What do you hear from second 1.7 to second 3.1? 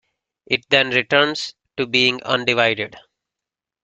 to being undivided.